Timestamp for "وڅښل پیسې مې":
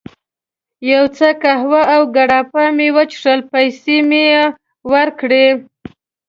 2.95-4.23